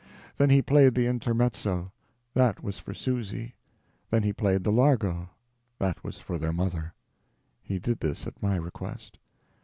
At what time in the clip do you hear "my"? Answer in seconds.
8.41-8.55